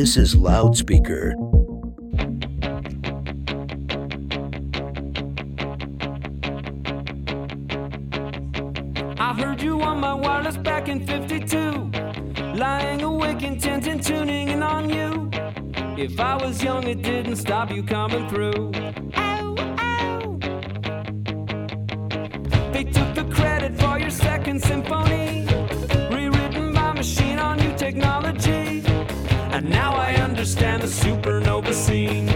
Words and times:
This 0.00 0.16
is 0.16 0.36
Loudspeaker. 0.36 1.34
I 9.18 9.34
heard 9.36 9.60
you 9.60 9.82
on 9.82 9.98
my 9.98 10.14
wireless 10.14 10.56
back 10.56 10.86
in 10.88 11.04
52. 11.04 11.90
Lying 12.54 13.02
awake, 13.02 13.42
intent 13.42 13.88
and 13.88 14.00
tuning 14.00 14.50
in 14.50 14.62
on 14.62 14.88
you. 14.88 15.30
If 16.00 16.20
I 16.20 16.36
was 16.36 16.62
young, 16.62 16.86
it 16.86 17.02
didn't 17.02 17.34
stop 17.34 17.72
you 17.72 17.82
coming 17.82 18.28
through. 18.28 18.70
They 22.70 22.84
took 22.84 23.16
the 23.16 23.28
credit 23.32 23.76
for 23.80 23.98
your 23.98 24.10
second 24.10 24.62
symphony, 24.62 25.47
And 29.58 29.70
now 29.70 29.92
I 29.96 30.14
understand 30.14 30.84
the 30.84 30.86
supernova 30.86 31.74
scene. 31.74 32.28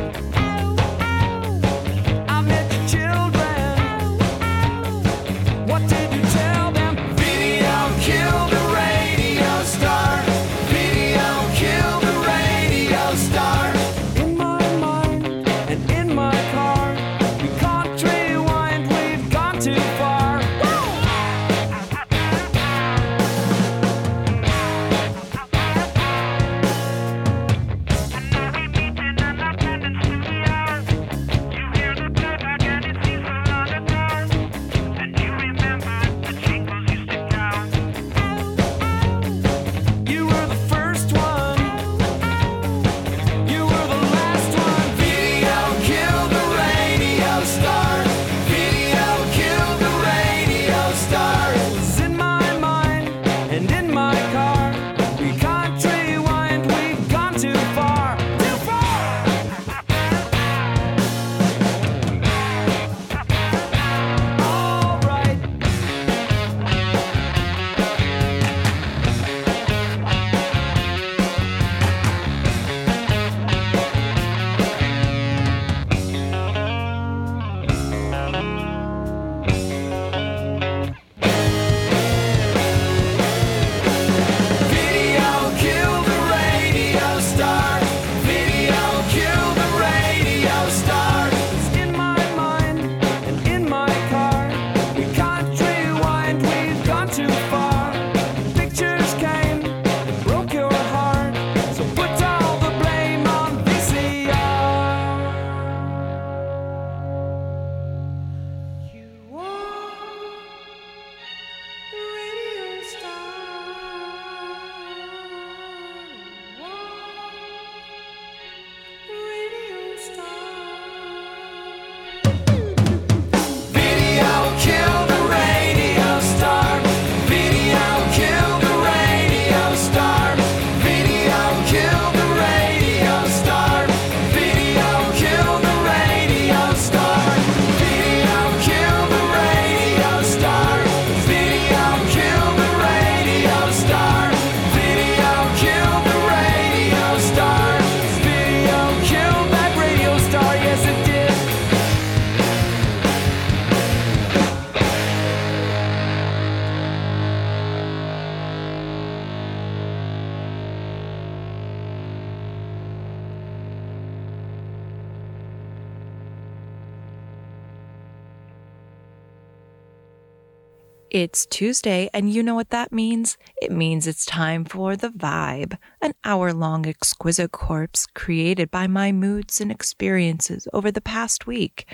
It's 171.13 171.45
Tuesday, 171.45 172.09
and 172.15 172.33
you 172.33 172.43
know 172.43 172.55
what 172.55 172.71
that 172.71 172.91
means? 172.91 173.37
It 173.61 173.71
means 173.71 174.07
it's 174.07 174.25
time 174.25 174.65
for 174.65 174.97
The 174.97 175.11
Vibe, 175.11 175.77
an 176.01 176.15
hour 176.25 176.55
long 176.55 176.87
exquisite 176.87 177.53
corpse 177.53 178.07
created 178.15 178.71
by 178.71 178.87
my 178.87 179.13
moods 179.13 179.61
and 179.61 179.71
experiences 179.71 180.67
over 180.73 180.91
the 180.91 181.03
past 181.03 181.47
week. 181.47 181.87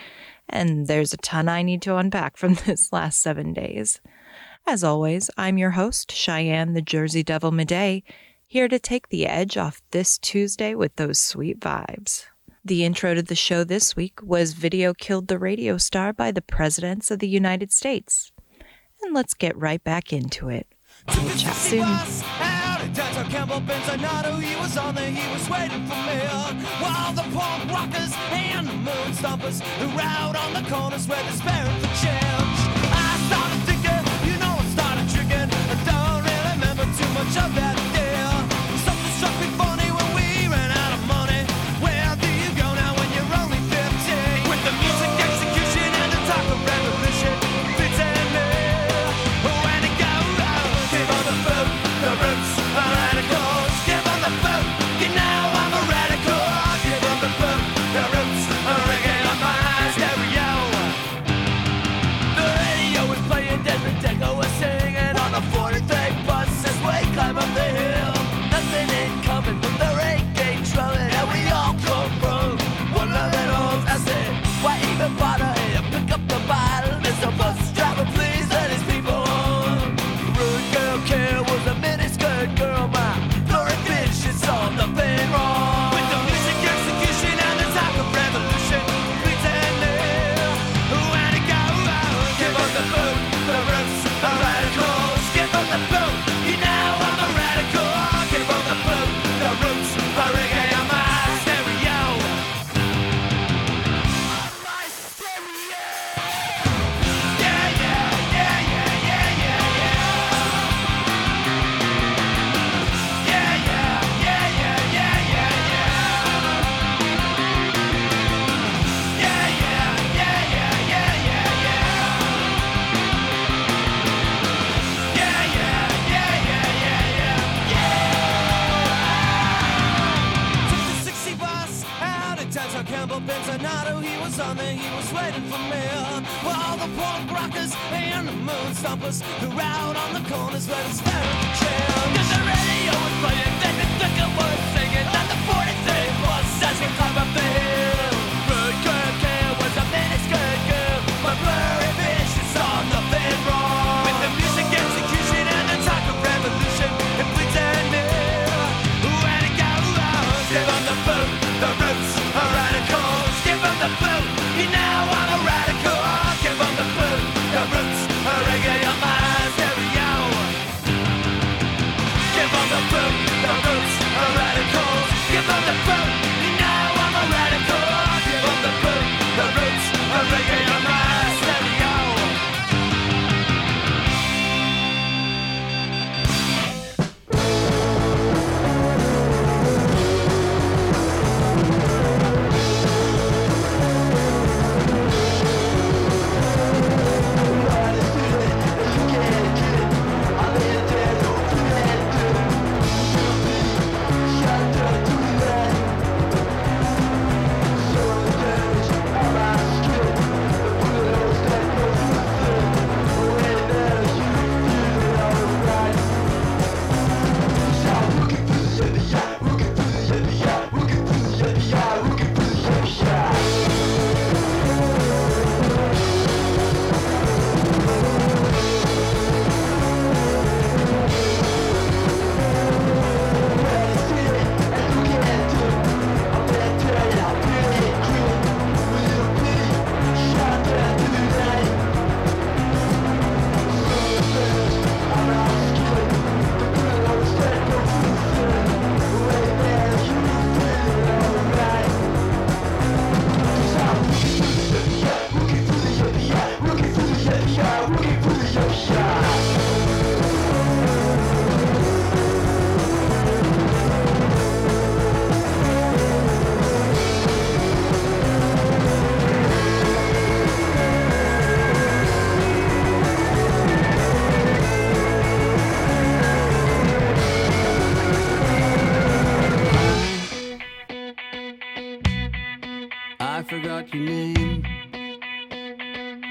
And 0.48 0.86
there's 0.86 1.12
a 1.12 1.16
ton 1.16 1.48
I 1.48 1.62
need 1.62 1.82
to 1.82 1.96
unpack 1.96 2.36
from 2.36 2.54
this 2.66 2.92
last 2.92 3.20
seven 3.20 3.52
days. 3.52 4.00
As 4.68 4.84
always, 4.84 5.30
I'm 5.36 5.58
your 5.58 5.72
host, 5.72 6.12
Cheyenne 6.12 6.74
the 6.74 6.80
Jersey 6.80 7.24
Devil 7.24 7.50
Midej, 7.50 8.04
here 8.46 8.68
to 8.68 8.78
take 8.78 9.08
the 9.08 9.26
edge 9.26 9.56
off 9.56 9.82
this 9.90 10.16
Tuesday 10.18 10.76
with 10.76 10.94
those 10.94 11.18
sweet 11.18 11.58
vibes. 11.58 12.26
The 12.64 12.84
intro 12.84 13.14
to 13.14 13.22
the 13.24 13.34
show 13.34 13.64
this 13.64 13.96
week 13.96 14.20
was 14.22 14.52
Video 14.52 14.94
Killed 14.94 15.26
the 15.26 15.40
Radio 15.40 15.76
Star 15.76 16.12
by 16.12 16.30
the 16.30 16.40
Presidents 16.40 17.10
of 17.10 17.18
the 17.18 17.26
United 17.26 17.72
States. 17.72 18.30
And 19.03 19.14
let's 19.14 19.34
get 19.34 19.56
right 19.56 19.82
back 19.82 20.12
into 20.12 20.48
it. 20.48 20.66
We'll 21.09 21.36
chat 21.36 21.54
soon. 21.54 21.82
Out 21.82 22.81
at 22.81 22.92
Dr. 22.94 23.31
Campbell 23.31 23.60
he 24.41 24.56
was 24.56 24.76
on 24.76 24.94
there, 24.94 25.10
he 25.10 25.32
was 25.32 25.48
waiting 25.48 25.86
for 25.86 26.00
me. 26.06 26.19
While 26.82 27.12
the 27.12 27.22
punk 27.37 27.70
rockers 27.70 28.12
and 28.31 28.66
the 28.66 28.72
moon 28.72 29.10
stompers 29.14 29.60
who 29.78 29.88
out 30.00 30.37
on 30.37 30.53
the 30.53 30.69
corners 30.69 31.06
were 31.08 31.22
despairing 31.31 31.78
for 31.81 31.92
change. 32.03 32.58
I 32.92 33.10
started 33.28 33.60
thinking, 33.69 34.03
you 34.28 34.38
know, 34.38 34.54
I 34.58 34.66
started 34.76 35.06
tricking. 35.14 35.48
I 35.48 35.76
don't 35.88 36.22
really 36.28 36.53
remember 36.58 36.84
too 36.98 37.10
much 37.14 37.34
of 37.44 37.54
that 37.54 37.97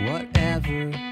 Whatever. 0.08 1.07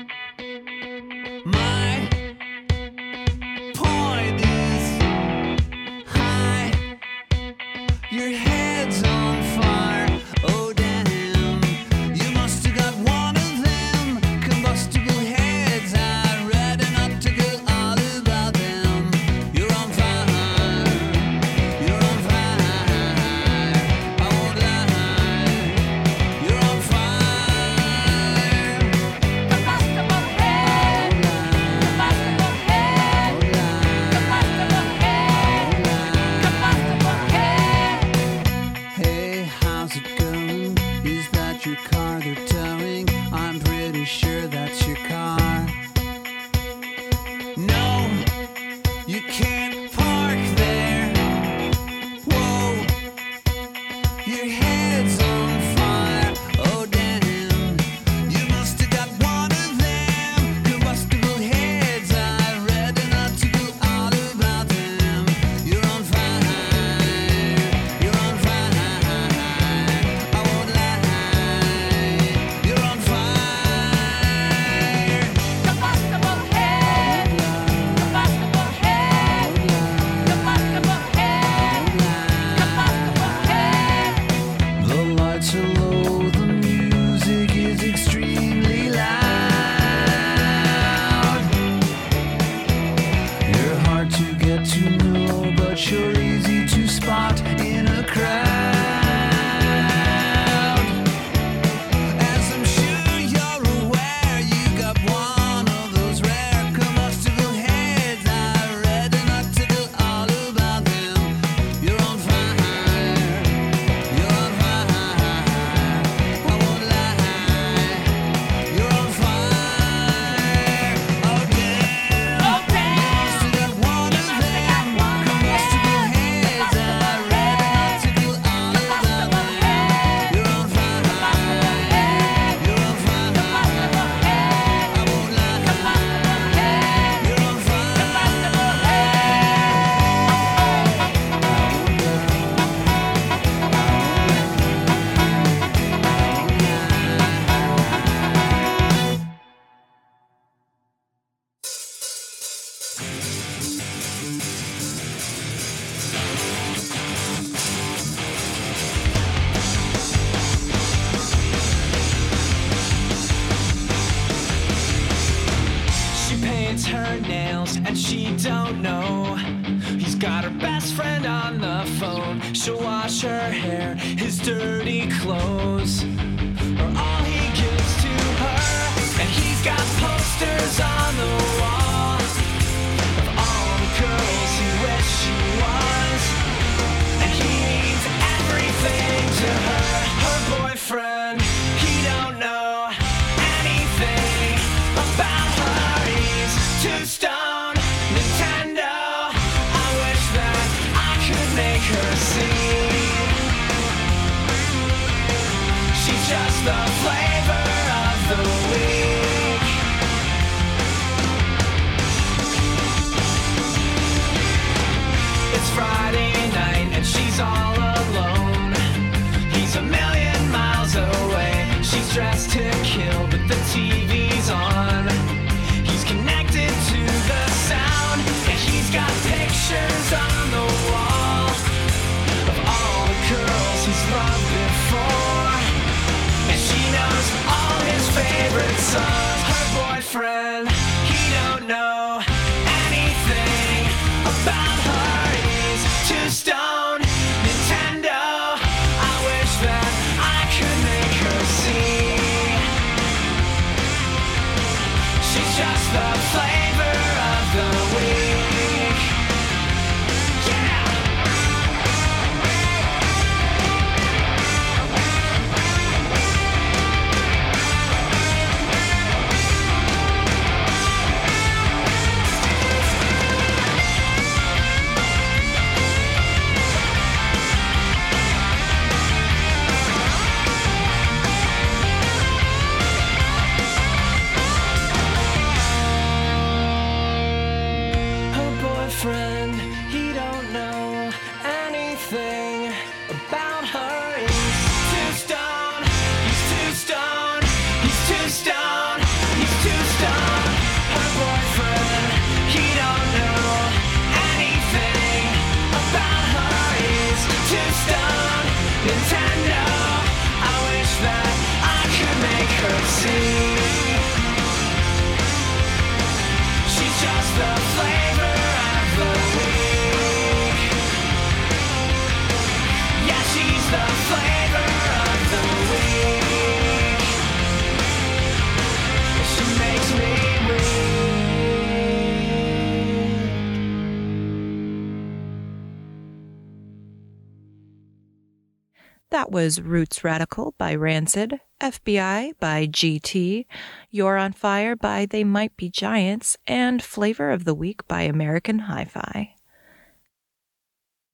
Was 339.35 339.59
Roots 339.59 340.01
Radical 340.01 340.55
by 340.57 340.75
Rancid, 340.75 341.41
FBI 341.59 342.39
by 342.39 342.67
GT, 342.67 343.45
You're 343.91 344.15
on 344.15 344.31
Fire 344.31 344.77
by 344.77 345.05
They 345.05 345.25
Might 345.25 345.57
Be 345.57 345.69
Giants, 345.69 346.37
and 346.47 346.81
Flavor 346.81 347.31
of 347.31 347.43
the 347.43 347.53
Week 347.53 347.85
by 347.85 348.03
American 348.03 348.59
Hi 348.59 348.85
Fi. 348.85 349.35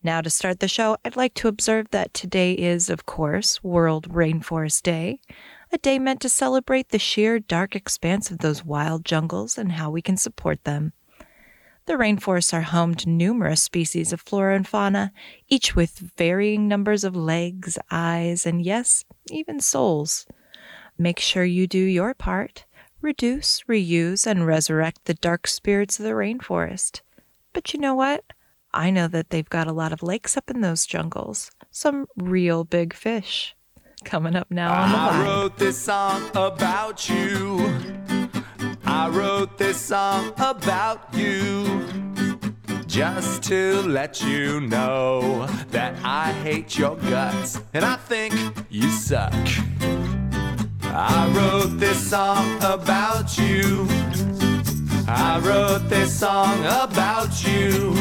Now, 0.03 0.21
to 0.21 0.29
start 0.29 0.59
the 0.59 0.67
show, 0.67 0.97
I'd 1.03 1.15
like 1.15 1.33
to 1.33 1.47
observe 1.47 1.89
that 1.89 2.13
today 2.13 2.53
is, 2.53 2.91
of 2.91 3.07
course, 3.07 3.63
World 3.63 4.07
Rainforest 4.09 4.83
Day, 4.83 5.19
a 5.71 5.79
day 5.79 5.97
meant 5.97 6.21
to 6.21 6.29
celebrate 6.29 6.89
the 6.89 6.99
sheer 6.99 7.39
dark 7.39 7.75
expanse 7.75 8.29
of 8.29 8.37
those 8.37 8.63
wild 8.63 9.03
jungles 9.03 9.57
and 9.57 9.71
how 9.71 9.89
we 9.89 10.03
can 10.03 10.15
support 10.15 10.63
them. 10.63 10.93
The 11.85 11.93
rainforests 11.93 12.53
are 12.53 12.61
home 12.61 12.95
to 12.95 13.09
numerous 13.09 13.63
species 13.63 14.13
of 14.13 14.21
flora 14.21 14.55
and 14.55 14.67
fauna, 14.67 15.11
each 15.49 15.75
with 15.75 16.11
varying 16.17 16.67
numbers 16.67 17.03
of 17.03 17.15
legs, 17.15 17.77
eyes, 17.89 18.45
and 18.45 18.63
yes, 18.63 19.03
even 19.29 19.59
souls. 19.59 20.27
Make 20.97 21.19
sure 21.19 21.43
you 21.43 21.65
do 21.65 21.79
your 21.79 22.13
part. 22.13 22.65
Reduce, 23.01 23.63
reuse, 23.67 24.27
and 24.27 24.45
resurrect 24.45 25.05
the 25.05 25.15
dark 25.15 25.47
spirits 25.47 25.99
of 25.99 26.05
the 26.05 26.11
rainforest. 26.11 27.01
But 27.51 27.73
you 27.73 27.79
know 27.79 27.95
what? 27.95 28.23
I 28.73 28.91
know 28.91 29.07
that 29.07 29.31
they've 29.31 29.49
got 29.49 29.67
a 29.67 29.73
lot 29.73 29.91
of 29.91 30.03
lakes 30.03 30.37
up 30.37 30.49
in 30.49 30.61
those 30.61 30.85
jungles. 30.85 31.51
Some 31.71 32.07
real 32.15 32.63
big 32.63 32.93
fish. 32.93 33.55
Coming 34.03 34.35
up 34.35 34.49
now 34.49 34.71
on 34.73 34.91
the 34.91 34.97
I 34.97 35.25
wrote 35.25 35.57
this 35.57 35.77
song 35.77 36.29
about 36.35 37.09
you. 37.09 38.00
I 39.01 39.09
wrote 39.09 39.57
this 39.57 39.81
song 39.81 40.31
about 40.37 41.11
you. 41.15 41.87
Just 42.85 43.41
to 43.45 43.81
let 43.81 44.21
you 44.21 44.61
know 44.61 45.47
that 45.71 45.95
I 46.03 46.31
hate 46.43 46.77
your 46.77 46.95
guts 46.97 47.59
and 47.73 47.83
I 47.83 47.95
think 47.95 48.31
you 48.69 48.87
suck. 48.91 49.33
I 50.83 51.33
wrote 51.35 51.79
this 51.79 51.97
song 52.11 52.45
about 52.57 53.39
you. 53.39 53.87
I 55.07 55.41
wrote 55.43 55.89
this 55.89 56.19
song 56.19 56.59
about 56.65 57.43
you. 57.43 57.95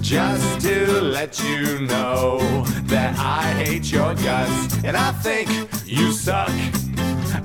Just 0.00 0.60
to 0.60 1.00
let 1.00 1.42
you 1.42 1.80
know 1.80 2.38
that 2.84 3.18
I 3.18 3.42
hate 3.64 3.90
your 3.90 4.14
guts 4.14 4.84
and 4.84 4.96
I 4.96 5.10
think 5.10 5.48
you 5.84 6.12
suck. 6.12 6.48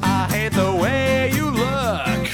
I 0.04 0.28
hate 0.30 0.54
the 0.54 0.75
way 0.75 1.32
you 1.34 1.50
look. 1.50 2.25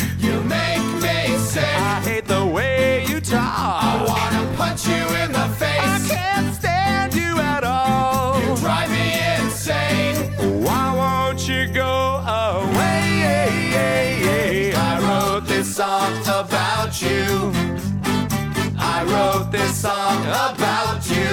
Sick. 1.51 1.63
I 1.65 1.99
hate 1.99 2.27
the 2.29 2.45
way 2.45 3.05
you 3.09 3.19
talk. 3.19 3.83
I 3.83 4.05
wanna 4.07 4.55
punch 4.55 4.87
you 4.87 5.03
in 5.21 5.33
the 5.33 5.49
face. 5.59 5.81
I 5.83 5.99
can't 6.07 6.55
stand 6.55 7.13
you 7.13 7.37
at 7.39 7.65
all. 7.65 8.39
You 8.39 8.55
drive 8.55 8.89
me 8.89 9.19
insane. 9.37 10.15
Why 10.63 10.95
won't 10.95 11.45
you 11.49 11.67
go 11.67 12.23
away? 12.23 13.01
I 14.77 14.93
wrote 15.03 15.45
this 15.45 15.75
song 15.75 16.13
about 16.21 17.01
you. 17.01 17.51
I 18.79 19.03
wrote 19.11 19.51
this 19.51 19.75
song 19.75 20.21
about 20.23 21.01
you 21.09 21.27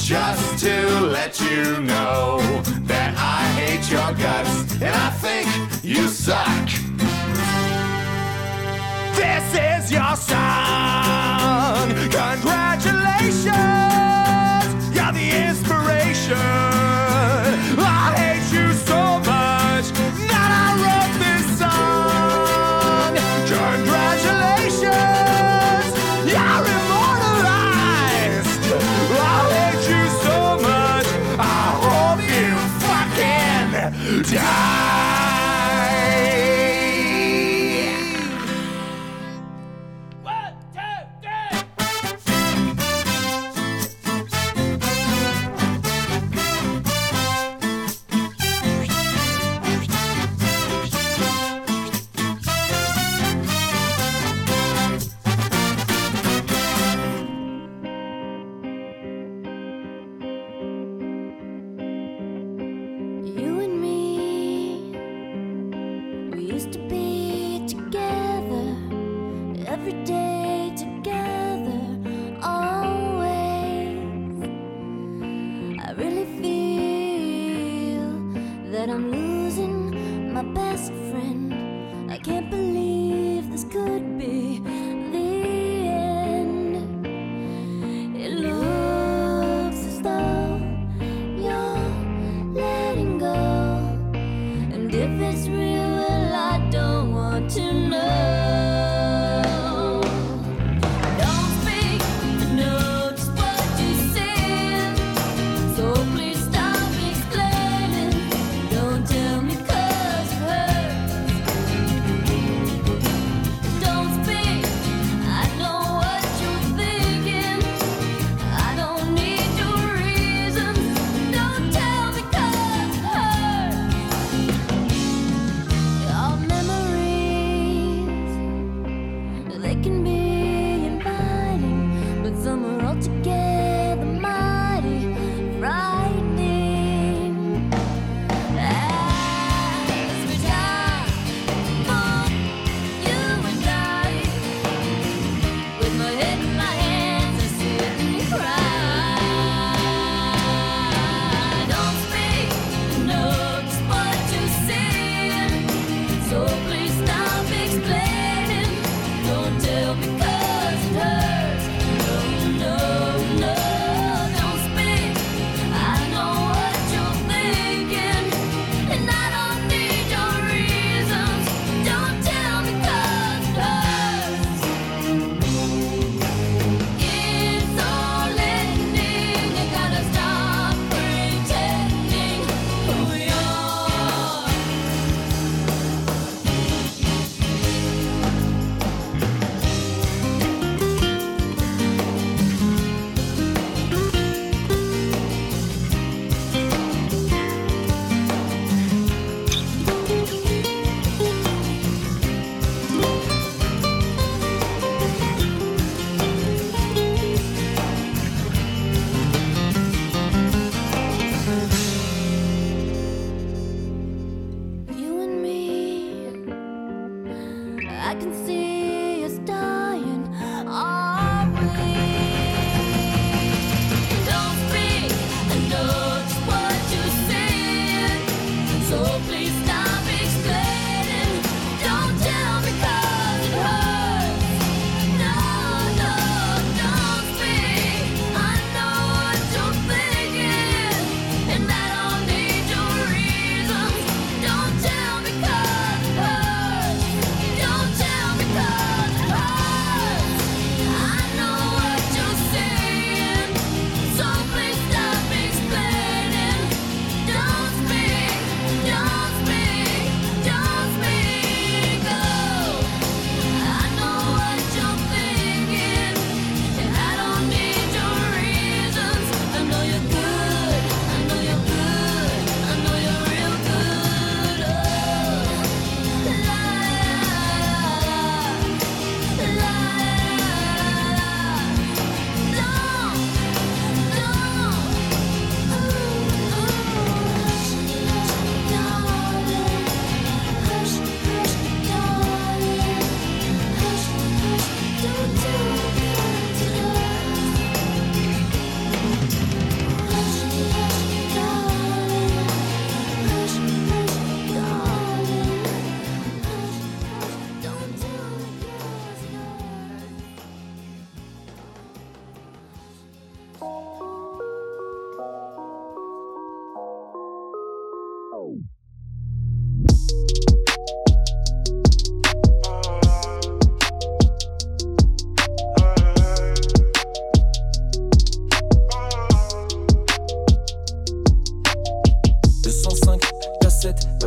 just 0.00 0.58
to 0.64 1.00
let 1.16 1.40
you 1.40 1.80
know 1.80 2.40
that 2.90 3.14
I 3.16 3.40
hate 3.60 3.88
your 3.88 4.12
guts 4.14 4.74
and 4.82 4.96
I 5.06 5.10
think 5.10 5.46
you 5.84 6.08
suck. 6.08 6.83
This 9.24 9.54
is 9.54 9.90
your 9.90 10.16
song. 10.16 11.88
Congratulations, 11.88 13.93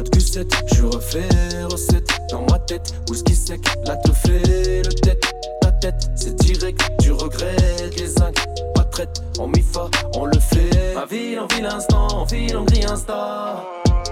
de 0.01 0.09
Q7, 0.09 0.51
je 0.75 0.83
refais 0.83 1.27
recette 1.69 2.09
dans 2.29 2.41
ma 2.49 2.59
tête, 2.59 2.93
whisky 3.09 3.35
sec, 3.35 3.61
là 3.85 3.95
te 3.97 4.11
fait 4.11 4.83
le 4.83 4.93
tête, 4.93 5.23
ta 5.61 5.71
tête, 5.71 6.09
c'est 6.15 6.35
direct, 6.35 6.79
tu 7.01 7.11
regrettes 7.11 7.99
les 7.99 8.07
zincs, 8.07 8.35
pas 8.75 8.83
de 8.83 8.89
traite, 8.89 9.21
en 9.39 9.47
mi-fa, 9.47 9.89
on 10.15 10.25
le 10.25 10.39
fait. 10.39 10.93
Ma 10.95 11.05
vie, 11.05 11.37
on 11.39 11.47
vit 11.55 11.61
l'instant, 11.61 12.07
on 12.21 12.27
file, 12.27 12.57
on 12.57 12.63
grille 12.65 12.85
Insta, 12.85 13.63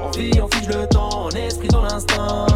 on 0.02 0.12
vit, 0.12 0.32
on 0.42 0.48
fige 0.48 0.68
le 0.68 0.88
temps, 0.88 1.26
en 1.26 1.30
esprit 1.32 1.68
dans 1.68 1.82
l'instinct. 1.82 2.48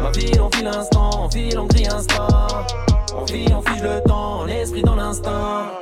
Ma 0.00 0.10
vie, 0.10 0.40
on 0.40 0.48
vit 0.56 0.62
l'instant, 0.62 1.10
on 1.24 1.30
file, 1.30 1.58
on 1.58 1.66
grille 1.66 1.88
Insta, 1.88 2.26
on 3.16 3.24
vit, 3.24 3.46
on 3.52 3.62
fige 3.62 3.82
le 3.82 4.02
temps, 4.06 4.40
en 4.40 4.46
esprit 4.46 4.82
dans 4.82 4.96
l'instinct. 4.96 5.81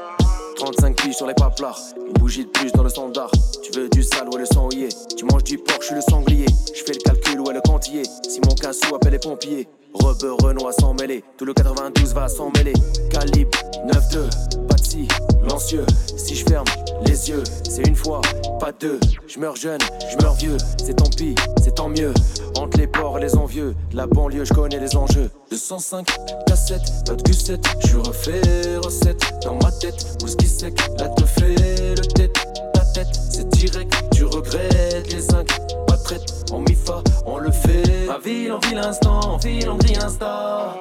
35 0.72 1.02
piges 1.02 1.16
sur 1.16 1.26
les 1.26 1.35
paplards, 1.35 1.80
une 1.96 2.12
bougie 2.12 2.44
de 2.44 2.50
plus 2.50 2.70
dans 2.70 2.85
le 2.85 2.88
standard. 2.88 3.30
Tu 3.62 3.72
veux 3.72 3.88
du 3.88 4.04
sale, 4.04 4.28
ouais, 4.28 4.38
le 4.38 4.46
sang. 4.46 4.68
Tu 5.16 5.24
manges 5.24 5.42
du 5.42 5.59
porc, 5.59 5.78
je 5.80 5.87
suis 5.87 5.94
le 5.96 6.00
sanglier. 6.00 6.46
Je 6.72 6.85
fais 6.85 6.92
le 6.92 7.00
calcul, 7.00 7.40
ouais, 7.40 7.54
le 7.54 7.61
quantier. 7.61 8.02
Si 8.28 8.40
mon 8.46 8.54
cassou 8.54 8.94
appelle 8.94 9.12
les 9.12 9.18
pompiers. 9.18 9.66
Rebeu 9.92 10.35
Renoir 10.42 10.72
sans 10.79 10.94
mêler, 10.94 11.24
tout 11.37 11.44
le 11.44 11.53
92 11.53 12.14
va 12.14 12.29
s'en 12.29 12.50
mêler. 12.57 12.72
Calibre 13.11 13.59
9-2, 13.87 14.66
pas 14.66 14.74
de 14.74 14.85
scie, 14.85 15.09
lancieux. 15.48 15.85
Si 16.16 16.37
je 16.37 16.44
ferme 16.44 16.66
les 17.05 17.29
yeux, 17.29 17.42
c'est 17.68 17.87
une 17.87 17.96
fois, 17.96 18.20
pas 18.61 18.72
deux. 18.72 19.00
Je 19.26 19.38
meurs 19.40 19.57
jeune, 19.57 19.81
je 20.11 20.22
meurs 20.22 20.35
vieux, 20.35 20.57
c'est 20.79 20.94
tant 20.94 21.11
pis, 21.11 21.35
c'est 21.62 21.74
tant 21.74 21.88
mieux. 21.88 22.12
Entre 22.57 22.79
les 22.79 22.87
porcs 22.87 23.18
et 23.18 23.22
les 23.22 23.37
envieux, 23.37 23.74
la 23.92 24.07
banlieue, 24.07 24.44
je 24.44 24.53
connais 24.53 24.79
les 24.79 24.96
enjeux. 24.96 25.31
205 25.50 26.07
cassettes, 26.46 27.05
pas 27.07 27.14
de 27.14 27.22
Q7, 27.22 27.61
je 27.87 27.96
refais 27.96 28.76
recette 28.76 29.22
dans 29.42 29.55
ma 29.55 29.72
tête. 29.72 30.18
Whisky 30.22 30.46
sec, 30.46 30.74
là 30.98 31.09
te 31.09 31.24
fait 31.24 31.94
le 31.96 32.07
tête, 32.14 32.35
ta 32.74 32.85
tête, 32.94 33.18
direct, 33.60 33.92
tu 34.14 34.24
regrettes 34.24 35.12
les 35.12 35.20
zincs. 35.20 35.48
Pas 35.86 35.96
de 35.96 36.02
traite, 36.02 36.44
en 36.52 36.60
mi-fa, 36.60 37.02
on 37.26 37.38
le 37.38 37.50
fait. 37.50 38.06
Ma 38.06 38.18
vie, 38.18 38.50
on 38.50 38.58
vit 38.66 38.74
l'instant, 38.74 39.20
on 39.34 39.38
file, 39.38 39.68
on 39.68 39.76
grille 39.76 39.98
Insta. 39.98 40.74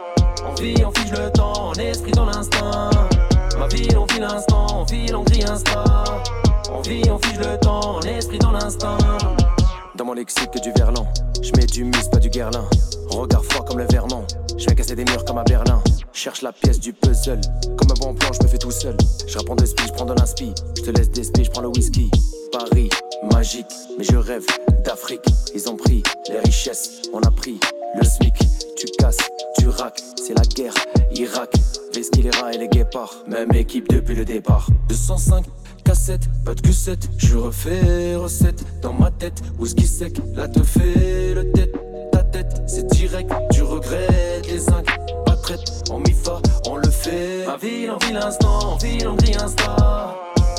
On 0.45 0.61
vit, 0.61 0.75
on 0.85 0.91
fige 0.91 1.11
le 1.11 1.29
temps, 1.31 1.69
en 1.69 1.73
esprit 1.73 2.11
dans 2.11 2.25
l'instinct. 2.25 2.89
Ma 3.57 3.67
vie, 3.67 3.89
on 3.97 4.05
vit 4.05 4.19
l'instant, 4.19 4.67
on 4.73 4.85
file, 4.85 5.15
on 5.15 5.25
Insta. 5.51 5.83
On 6.73 6.81
vit, 6.81 7.03
on 7.09 7.19
fige 7.19 7.39
le 7.39 7.59
temps, 7.59 7.97
en 7.97 8.01
esprit 8.01 8.39
dans 8.39 8.51
l'instinct. 8.51 8.97
Dans 9.95 10.05
mon 10.05 10.13
lexique 10.13 10.51
que 10.51 10.59
du 10.59 10.71
verlan, 10.71 11.05
je 11.41 11.51
mets 11.57 11.65
du 11.65 11.83
mus, 11.83 12.09
pas 12.11 12.19
du 12.19 12.29
guerlin. 12.29 12.65
Regard 13.09 13.43
froid 13.45 13.65
comme 13.65 13.79
le 13.79 13.85
vernon, 13.85 14.25
je 14.57 14.65
vais 14.65 14.75
casser 14.75 14.95
des 14.95 15.05
murs 15.05 15.25
comme 15.25 15.37
à 15.37 15.43
Berlin. 15.43 15.81
Cherche 16.13 16.41
la 16.41 16.51
pièce 16.51 16.79
du 16.79 16.93
puzzle, 16.93 17.41
comme 17.77 17.91
un 17.91 17.99
bon 17.99 18.13
plan, 18.13 18.29
je 18.33 18.43
me 18.43 18.47
fais 18.47 18.57
tout 18.57 18.71
seul. 18.71 18.95
Je 19.27 19.37
reprends 19.37 19.55
de 19.55 19.65
spi, 19.65 19.83
je 19.87 19.93
prends 19.93 20.05
de 20.05 20.13
l'inspi, 20.13 20.53
je 20.77 20.83
te 20.83 20.91
laisse 20.91 21.09
des 21.09 21.23
spi, 21.23 21.45
je 21.45 21.51
prends 21.51 21.61
le 21.61 21.69
whisky. 21.69 22.09
Paris, 22.51 22.89
magique, 23.31 23.71
mais 23.97 24.03
je 24.03 24.15
rêve 24.15 24.45
d'Afrique. 24.83 25.25
Ils 25.53 25.69
ont 25.69 25.75
pris 25.75 26.03
les 26.29 26.39
richesses, 26.39 27.01
on 27.13 27.19
a 27.21 27.31
pris 27.31 27.59
le 27.95 28.03
SMIC. 28.03 28.33
Tu 28.75 28.87
casses, 28.97 29.17
raques, 29.67 30.01
c'est 30.15 30.37
la 30.37 30.45
guerre, 30.45 30.73
Irak. 31.13 31.53
Vesky, 31.93 32.21
les 32.21 32.29
rats 32.29 32.53
et 32.53 32.57
les 32.57 32.67
guépards, 32.67 33.15
même 33.27 33.51
équipe 33.53 33.89
depuis 33.89 34.15
le 34.15 34.23
départ. 34.23 34.67
205 34.89 35.45
cassette, 35.83 36.29
pas 36.45 36.53
de 36.53 36.61
Q7, 36.61 36.97
je 37.17 37.35
refais 37.35 38.15
recette 38.15 38.63
dans 38.81 38.93
ma 38.93 39.09
tête, 39.09 39.41
whisky 39.57 39.87
sec, 39.87 40.21
là 40.35 40.47
te 40.47 40.61
fait 40.61 41.33
le 41.33 41.51
tête, 41.51 41.73
ta 42.11 42.23
tête, 42.23 42.61
c'est 42.67 42.85
direct, 42.87 43.31
tu 43.51 43.63
regrettes 43.63 44.47
les 44.47 44.59
zincs, 44.59 44.85
pas 45.25 45.35
traite, 45.35 45.83
en 45.89 45.99
mi-fa, 45.99 46.39
on 46.67 46.77
le 46.77 46.89
fait. 46.89 47.45
Ma 47.47 47.57
vie, 47.57 47.89
on 47.89 47.97
vit 48.05 48.13
l'instant, 48.13 48.73
on 48.73 48.77
vit, 48.77 49.07
on 49.07 49.15
grille 49.15 49.37
Insta, 49.41 50.15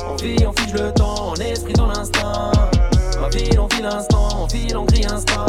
on 0.09 0.15
vit, 0.15 0.45
on 0.45 0.51
fige 0.51 0.73
le 0.73 0.91
temps, 0.91 1.29
en 1.29 1.35
esprit 1.35 1.73
dans 1.73 1.87
l'instinct. 1.87 2.51
Ma 3.21 3.29
vie, 3.29 3.57
on 3.57 3.67
vit 3.67 3.81
l'instant, 3.83 4.27
on 4.37 4.45
vit, 4.47 4.75
on 4.75 4.83
grille 4.83 5.05
Insta, 5.05 5.45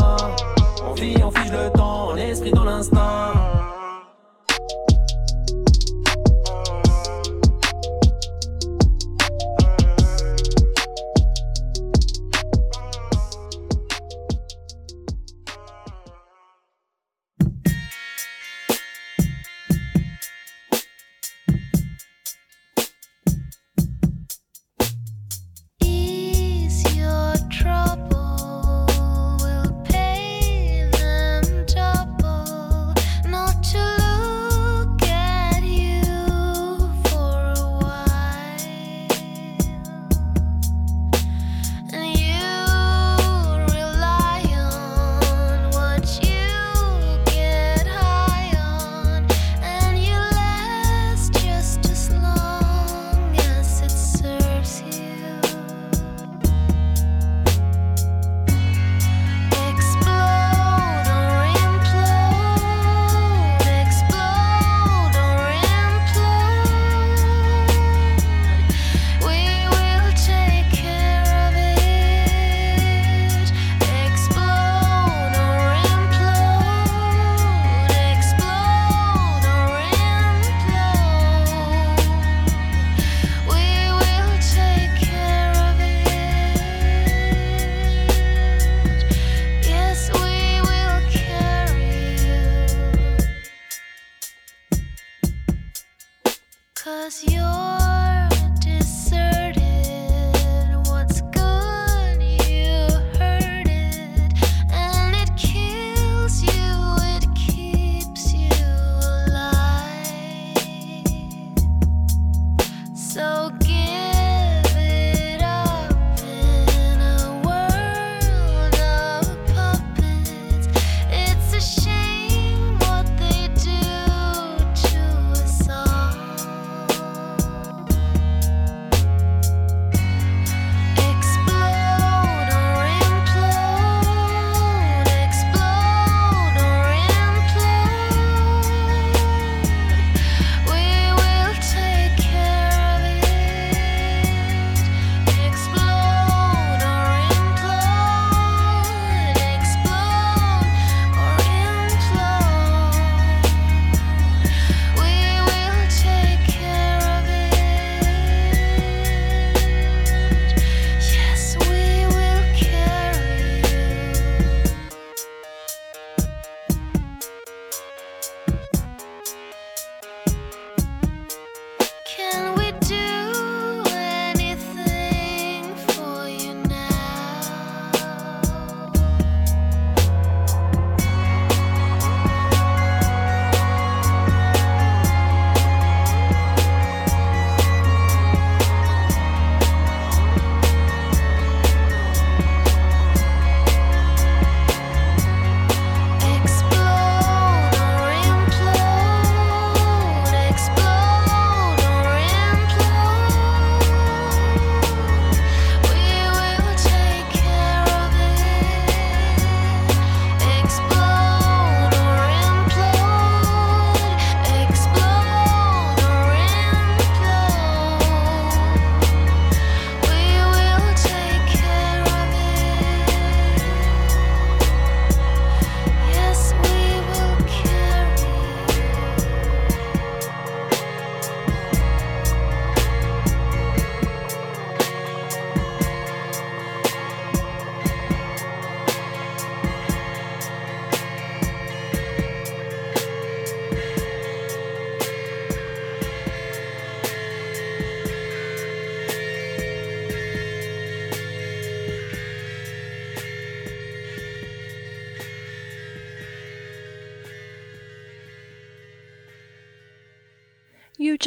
on 0.89 0.95
vit, 0.95 1.17
on 1.23 1.31
fige 1.31 1.53
le 1.53 1.71
temps, 1.73 2.09
en 2.09 2.17
esprit 2.17 2.53
dans 2.53 2.65
l'instinct. 2.65 3.72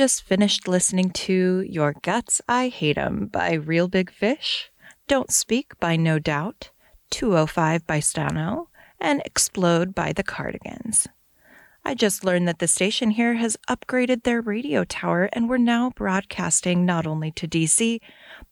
Just 0.06 0.22
finished 0.22 0.68
listening 0.68 1.10
to 1.26 1.66
Your 1.68 1.96
Guts, 2.04 2.40
I 2.48 2.68
Hate 2.68 2.96
'Em 2.96 3.26
by 3.26 3.54
Real 3.54 3.88
Big 3.88 4.12
Fish, 4.12 4.70
Don't 5.08 5.32
Speak 5.32 5.80
by 5.80 5.96
No 5.96 6.20
Doubt, 6.20 6.70
205 7.10 7.88
by 7.88 7.98
Stavo, 7.98 8.68
and 9.00 9.24
Explode 9.26 9.96
by 9.96 10.14
the 10.14 10.22
Cardigans. 10.22 11.08
I 11.84 11.96
just 11.96 12.24
learned 12.24 12.48
that 12.48 12.60
the 12.60 12.68
station 12.68 13.10
here 13.10 13.34
has 13.34 13.58
upgraded 13.68 14.22
their 14.22 14.42
radio 14.42 14.84
tower 14.84 15.28
and 15.34 15.50
we're 15.50 15.58
now 15.58 15.90
broadcasting 15.90 16.86
not 16.86 17.08
only 17.08 17.32
to 17.32 17.48
DC, 17.48 18.00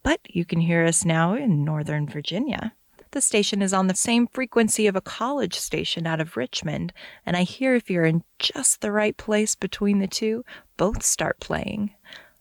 but 0.02 0.22
you 0.28 0.46
can 0.46 0.62
hear 0.62 0.84
us 0.84 1.06
now 1.06 1.36
in 1.36 1.64
Northern 1.64 2.08
Virginia. 2.08 2.74
The 3.14 3.22
station 3.22 3.62
is 3.62 3.74
on 3.74 3.86
the 3.86 3.96
same 3.96 4.26
frequency 4.26 4.88
of 4.88 4.96
a 4.96 5.02
college 5.02 5.54
station 5.54 6.08
out 6.08 6.20
of 6.20 6.36
Richmond, 6.36 6.92
and 7.28 7.38
I 7.38 7.44
hear 7.44 7.76
if 7.76 7.88
you're 7.88 8.06
in 8.06 8.24
just 8.40 8.82
the 8.82 8.92
right 8.92 9.16
place 9.16 9.54
between 9.54 10.00
the 10.00 10.08
two, 10.08 10.44
both 10.78 11.04
start 11.04 11.40
playing. 11.40 11.92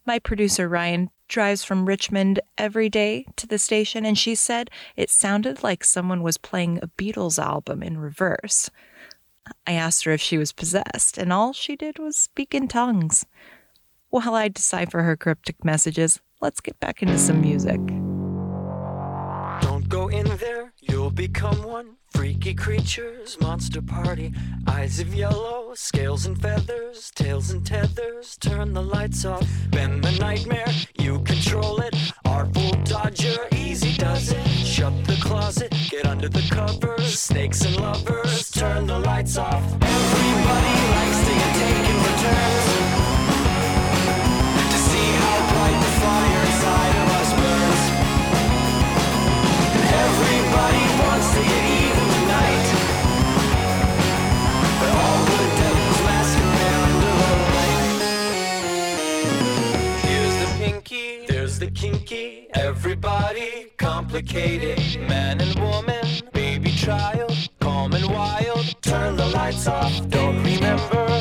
My 0.07 0.19
producer 0.19 0.71
Ryan 0.71 1.11
drives 1.29 1.63
from 1.63 1.85
Richmond 1.85 2.41
every 2.57 2.89
day 2.89 3.27
to 3.37 3.47
the 3.47 3.59
station, 3.59 4.07
and 4.07 4.17
she 4.17 4.35
said 4.35 4.71
it 4.97 5.11
sounded 5.11 5.63
like 5.63 5.85
someone 5.85 6.23
was 6.23 6.39
playing 6.39 6.79
a 6.79 6.89
Beatles 6.89 7.39
album 7.39 7.83
in 7.83 7.99
reverse. 7.99 8.71
I 9.67 9.73
asked 9.73 10.05
her 10.05 10.13
if 10.13 10.23
she 10.23 10.39
was 10.39 10.53
possessed, 10.53 11.19
and 11.19 11.35
all 11.35 11.53
she 11.53 11.77
did 11.77 11.99
was 11.99 12.17
speak 12.17 12.55
in 12.55 12.67
tongues. 12.67 13.27
While 14.09 14.35
I 14.35 14.49
decipher 14.49 15.03
her 15.03 15.19
cryptic 15.19 15.67
messages, 15.67 16.19
let's 16.41 16.61
get 16.61 16.81
back 16.81 17.03
into 17.03 17.19
some 17.19 17.43
music. 17.43 17.79
Don't 19.63 19.89
go 19.89 20.09
in 20.09 20.27
there, 20.37 20.73
you'll 20.81 21.11
become 21.11 21.63
one. 21.63 21.97
Freaky 22.11 22.53
creatures, 22.53 23.41
monster 23.41 23.81
party. 23.81 24.33
Eyes 24.67 25.01
of 25.01 25.15
yellow, 25.15 25.73
scales 25.75 26.27
and 26.27 26.37
feathers, 26.41 27.11
tails 27.15 27.51
and 27.51 27.65
tethers. 27.65 28.37
Turn 28.37 28.75
the 28.75 28.83
lights 28.83 29.25
off, 29.25 29.47
bend 29.71 30.03
the 30.03 30.13
nightmare, 30.19 30.73
you 30.99 31.21
control 31.21 31.81
it. 31.81 31.95
Artful 32.25 32.73
dodger, 32.85 33.39
easy 33.55 33.97
does 33.97 34.33
it. 34.33 34.47
Shut 34.75 34.93
the 35.05 35.17
closet, 35.23 35.73
get 35.91 36.07
under 36.07 36.29
the 36.29 36.47
covers. 36.51 37.19
Snakes 37.19 37.65
and 37.65 37.77
lovers, 37.77 38.51
turn 38.51 38.87
the 38.87 38.99
lights 38.99 39.39
off. 39.39 39.63
Everybody 39.81 40.75
likes 40.97 41.21
to 41.27 41.35
get 41.41 41.55
taken 41.63 41.97
returns. 42.09 42.62
Everybody 62.55 63.73
complicated. 63.79 64.79
Man 65.09 65.41
and 65.41 65.59
woman, 65.59 66.05
baby 66.33 66.71
child, 66.71 67.33
calm 67.61 67.93
and 67.93 68.07
wild. 68.07 68.75
Turn 68.83 69.17
the 69.17 69.27
lights 69.27 69.67
off. 69.67 70.09
Don't 70.09 70.43
remember 70.43 71.12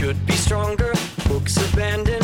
should 0.00 0.24
be 0.24 0.32
stronger. 0.32 0.94
Books 1.28 1.58
abandoned. 1.74 2.19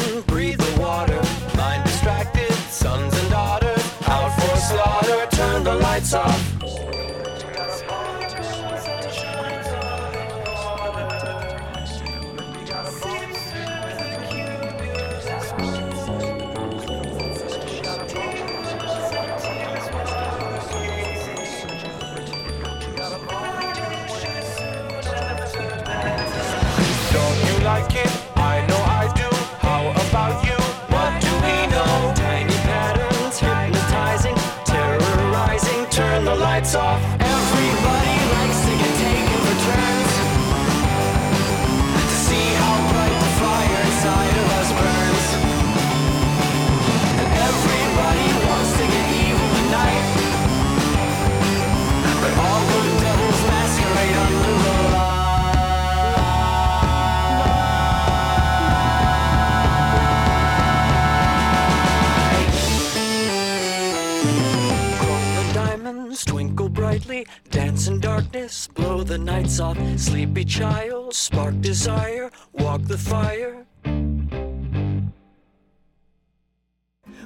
Diamonds 66.16 66.24
twinkle 66.24 66.68
brightly, 66.68 67.26
dance 67.50 67.88
in 67.88 68.00
darkness, 68.00 68.68
blow 68.68 69.02
the 69.02 69.18
nights 69.18 69.60
off. 69.60 69.76
Sleepy 69.96 70.44
child, 70.44 71.14
spark 71.14 71.60
desire, 71.60 72.30
walk 72.52 72.82
the 72.82 72.98
fire. 72.98 73.66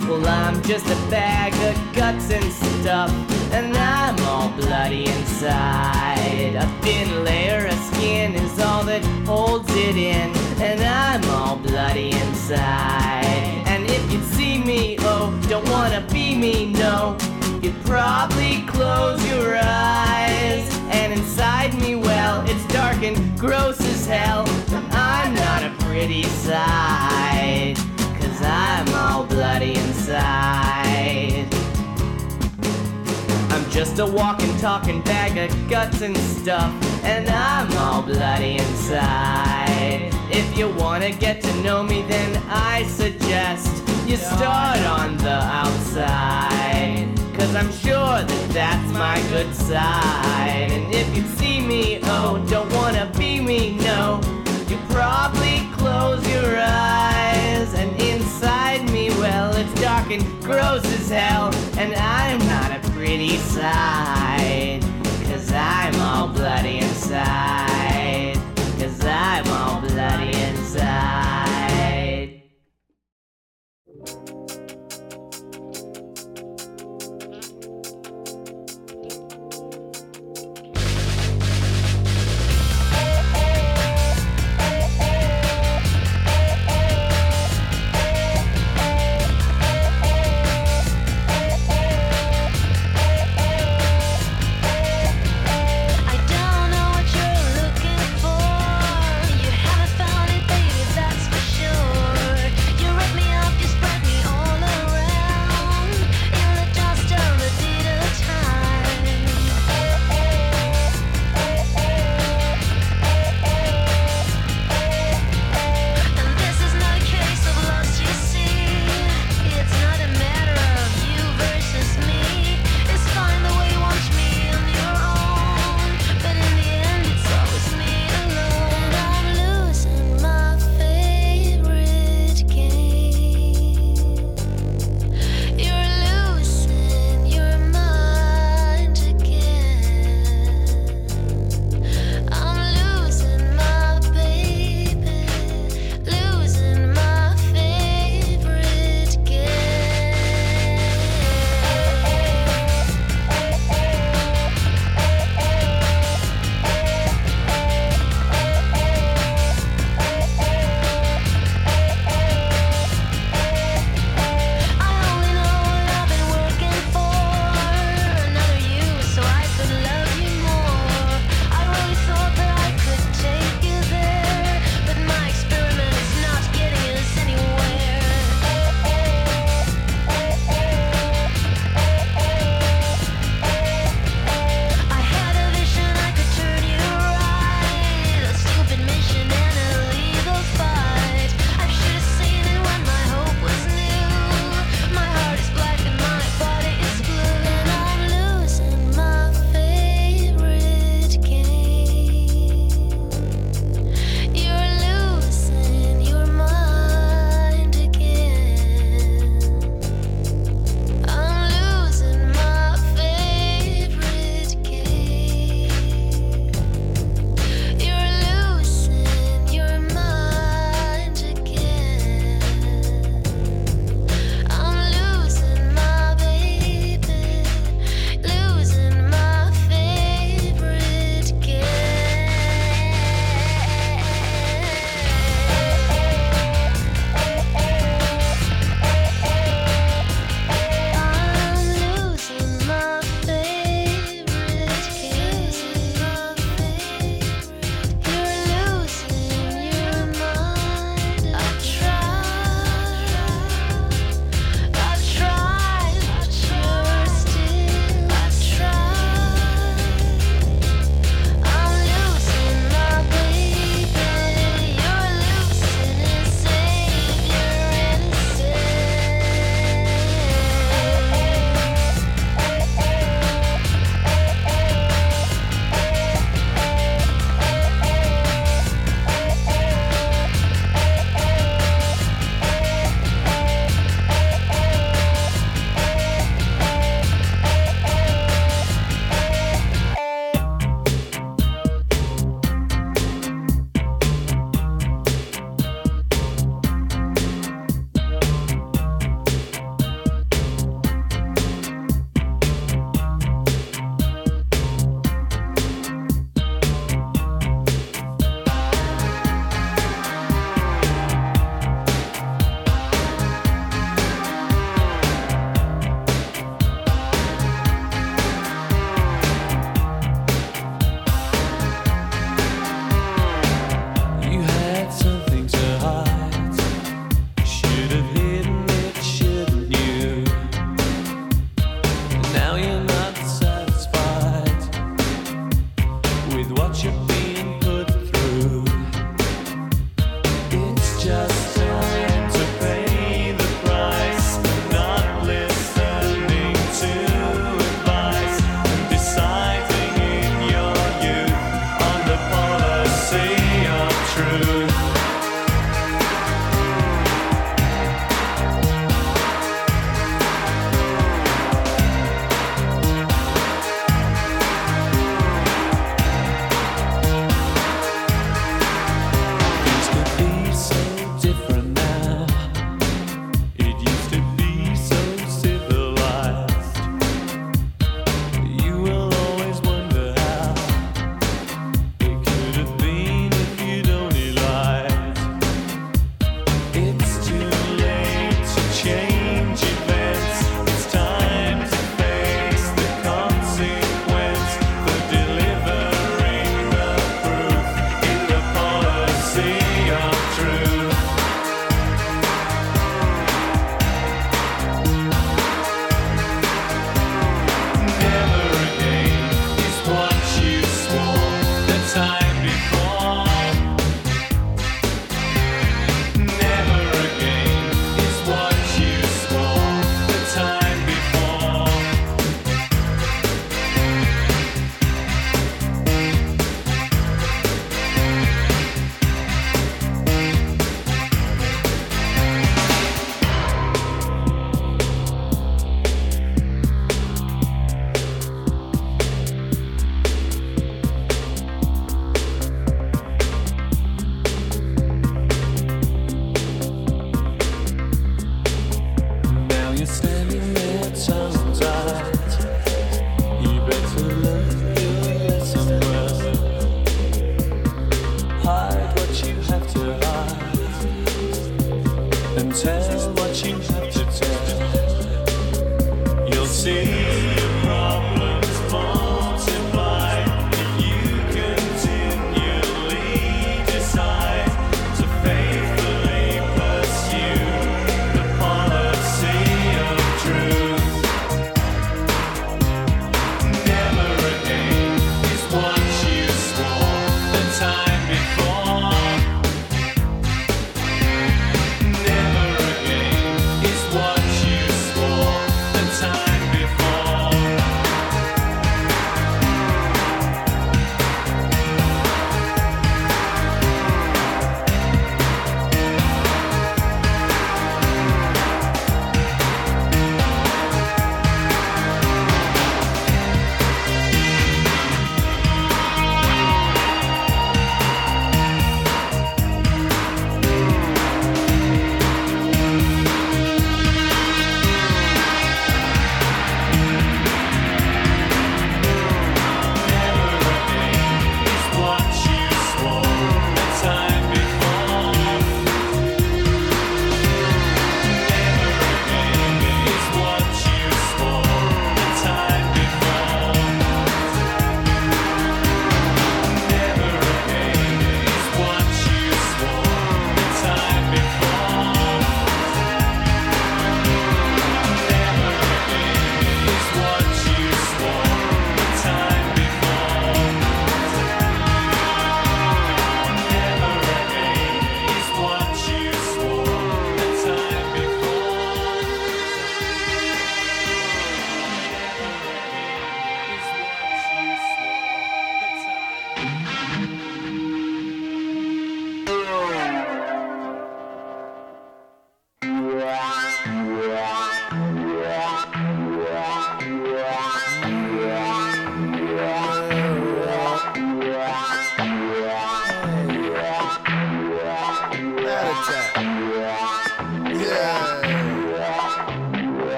Well, 0.00 0.26
I'm 0.26 0.62
just 0.62 0.86
a 0.86 0.96
bag 1.10 1.52
of 1.54 1.94
guts 1.94 2.30
and 2.30 2.52
stuff, 2.52 3.10
and 3.52 3.76
I'm 3.76 4.18
all 4.26 4.48
bloody 4.56 5.06
inside. 5.06 6.56
A 6.56 6.66
thin 6.82 7.24
layer 7.24 7.66
of 7.66 7.78
skin 7.92 8.34
is 8.34 8.58
all 8.60 8.82
that 8.84 9.04
holds 9.26 9.70
it 9.70 9.96
in, 9.96 10.34
and 10.60 10.80
I'm 10.80 11.24
all 11.30 11.56
bloody 11.56 12.10
inside. 12.10 13.24
And 13.66 13.84
if 13.88 14.12
you'd 14.12 14.24
see 14.24 14.58
me, 14.58 14.96
oh, 15.00 15.38
don't 15.48 15.68
wanna 15.68 16.04
be 16.10 16.34
me, 16.34 16.66
no, 16.72 17.16
you'd 17.62 17.84
probably 17.84 18.62
close 18.66 19.24
your 19.28 19.58
eyes. 19.62 20.66
And 20.92 21.12
inside 21.12 21.74
me, 21.80 21.94
well, 21.94 22.42
it's 22.48 22.66
dark 22.68 23.02
and 23.02 23.38
gross 23.38 23.80
as 23.80 24.06
hell. 24.06 24.44
I'm 24.90 25.34
not 25.34 25.62
a 25.62 25.70
pretty 25.84 26.22
sight. 26.22 27.74
Cause 28.20 28.42
I'm 28.42 28.88
all 28.94 29.24
bloody 29.26 29.74
inside. 29.74 31.46
I'm 33.50 33.70
just 33.70 33.98
a 33.98 34.06
walking, 34.06 34.56
talking 34.58 35.02
bag 35.02 35.36
of 35.36 35.70
guts 35.70 36.00
and 36.02 36.16
stuff, 36.16 36.72
and 37.04 37.28
I'm 37.28 37.70
all 37.78 38.02
bloody 38.02 38.56
inside. 38.58 40.10
If 40.30 40.56
you 40.56 40.68
wanna 40.68 41.10
get 41.10 41.42
to 41.42 41.62
know 41.62 41.82
me, 41.82 42.02
then 42.02 42.42
I 42.48 42.84
suggest 42.84 43.68
you 44.06 44.16
start 44.16 44.80
on 44.80 45.16
the 45.18 45.40
outside. 45.62 46.79
Cause 47.50 47.64
I'm 47.64 47.72
sure 47.72 48.22
that 48.22 48.50
that's 48.50 48.92
my 48.92 49.20
good 49.28 49.52
side. 49.52 50.70
And 50.70 50.94
if 50.94 51.16
you 51.16 51.24
see 51.36 51.60
me, 51.60 51.98
oh, 52.04 52.38
don't 52.48 52.72
wanna 52.72 53.10
be 53.18 53.40
me, 53.40 53.74
no. 53.78 54.20
You 54.68 54.78
probably 54.88 55.68
close 55.72 56.24
your 56.30 56.60
eyes, 56.60 57.74
and 57.74 57.90
inside 58.00 58.88
me, 58.92 59.08
well, 59.18 59.52
it's 59.56 59.80
dark 59.80 60.12
and 60.12 60.22
gross 60.44 60.84
as 60.84 61.10
hell, 61.10 61.52
and 61.76 61.92
I'm 61.96 62.38
not 62.46 62.70
a 62.70 62.90
pretty 62.90 63.36
sight. 63.38 64.82
Cause 65.24 65.50
I'm 65.50 66.00
all 66.00 66.28
bloody 66.28 66.78
inside. 66.78 68.36
Cause 68.78 69.04
I'm 69.04 69.48
all 69.48 69.80
bloody 69.80 70.40
inside. 70.40 71.29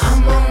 I'm 0.00 0.28
on 0.28 0.41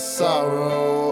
sorrow. 0.00 1.09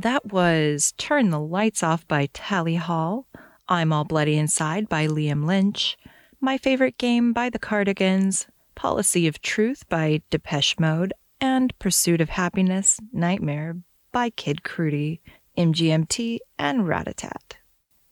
That 0.00 0.26
was 0.26 0.94
Turn 0.96 1.30
the 1.30 1.40
Lights 1.40 1.82
Off 1.82 2.06
by 2.06 2.28
Tally 2.32 2.76
Hall, 2.76 3.26
I'm 3.68 3.92
All 3.92 4.04
Bloody 4.04 4.38
Inside 4.38 4.88
by 4.88 5.08
Liam 5.08 5.44
Lynch, 5.44 5.98
My 6.40 6.56
Favorite 6.56 6.98
Game 6.98 7.32
by 7.32 7.50
The 7.50 7.58
Cardigans, 7.58 8.46
Policy 8.76 9.26
of 9.26 9.42
Truth 9.42 9.88
by 9.88 10.22
Depeche 10.30 10.78
Mode, 10.78 11.12
and 11.40 11.76
Pursuit 11.80 12.20
of 12.20 12.28
Happiness 12.28 13.00
Nightmare 13.12 13.78
by 14.12 14.30
Kid 14.30 14.62
Cudi, 14.62 15.18
MGMT, 15.56 16.38
and 16.60 16.82
Ratatat. 16.82 17.54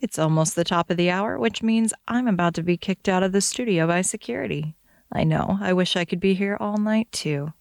It's 0.00 0.18
almost 0.18 0.56
the 0.56 0.64
top 0.64 0.90
of 0.90 0.96
the 0.96 1.10
hour, 1.10 1.38
which 1.38 1.62
means 1.62 1.94
I'm 2.08 2.26
about 2.26 2.54
to 2.54 2.64
be 2.64 2.76
kicked 2.76 3.08
out 3.08 3.22
of 3.22 3.30
the 3.30 3.40
studio 3.40 3.86
by 3.86 4.02
security. 4.02 4.74
I 5.12 5.22
know, 5.22 5.58
I 5.60 5.72
wish 5.72 5.94
I 5.94 6.04
could 6.04 6.18
be 6.18 6.34
here 6.34 6.56
all 6.58 6.78
night 6.78 7.12
too. 7.12 7.52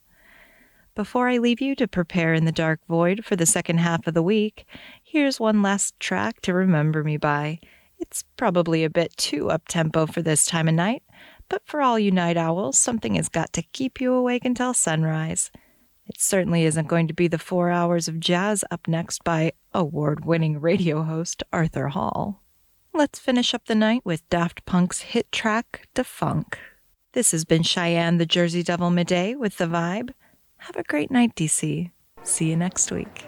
Before 0.96 1.28
I 1.28 1.40
leave 1.40 1.60
you 1.60 1.76
to 1.76 1.90
prepare 1.90 2.34
in 2.34 2.46
the 2.46 2.54
dark 2.54 2.80
void 2.88 3.26
for 3.26 3.36
the 3.36 3.46
second 3.46 3.80
half 3.80 4.08
of 4.08 4.14
the 4.14 4.24
week, 4.24 4.66
here's 5.04 5.42
one 5.42 5.62
last 5.62 6.00
track 6.00 6.40
to 6.44 6.54
remember 6.54 7.04
me 7.04 7.18
by. 7.18 7.60
It's 8.00 8.24
probably 8.38 8.86
a 8.86 8.90
bit 8.90 9.16
too 9.18 9.52
up 9.52 9.68
tempo 9.68 10.06
for 10.06 10.22
this 10.22 10.46
time 10.46 10.70
of 10.70 10.74
night, 10.74 11.04
but 11.50 11.64
for 11.66 11.82
all 11.82 12.00
you 12.00 12.12
night 12.12 12.38
owls, 12.38 12.80
something 12.80 13.16
has 13.16 13.28
got 13.28 13.52
to 13.54 13.62
keep 13.62 14.00
you 14.00 14.14
awake 14.14 14.46
until 14.46 14.74
sunrise. 14.74 15.52
It 16.08 16.22
certainly 16.22 16.64
isn't 16.64 16.88
going 16.88 17.10
to 17.10 17.14
be 17.14 17.28
the 17.28 17.38
four 17.38 17.72
hours 17.72 18.08
of 18.08 18.22
jazz 18.22 18.64
up 18.72 18.88
next 18.88 19.26
by 19.26 19.52
award 19.74 20.24
winning 20.24 20.62
radio 20.62 21.04
host 21.04 21.44
Arthur 21.52 21.90
Hall. 21.90 22.42
Let's 22.94 23.20
finish 23.20 23.54
up 23.54 23.66
the 23.66 23.76
night 23.76 24.04
with 24.06 24.30
Daft 24.30 24.66
Punk's 24.66 25.02
hit 25.02 25.30
track, 25.34 25.90
Da 25.94 26.04
Funk. 26.04 26.58
This 27.12 27.32
has 27.32 27.44
been 27.44 27.64
Cheyenne 27.64 28.18
the 28.18 28.26
Jersey 28.26 28.64
Devil 28.64 28.92
Midej 28.92 29.38
with 29.38 29.58
The 29.58 29.66
Vibe. 29.66 30.12
Have 30.66 30.78
a 30.78 30.84
great 30.84 31.12
night, 31.12 31.36
DC. 31.36 31.92
See 32.24 32.50
you 32.50 32.56
next 32.56 32.92
week. 32.92 33.28